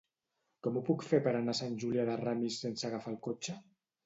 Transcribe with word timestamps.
Com 0.67 0.79
ho 0.79 0.81
puc 0.87 1.05
fer 1.09 1.19
per 1.27 1.33
anar 1.41 1.55
a 1.57 1.59
Sant 1.59 1.75
Julià 1.85 2.07
de 2.09 2.17
Ramis 2.23 2.59
sense 2.65 2.89
agafar 2.91 3.15
el 3.15 3.21
cotxe? 3.31 3.59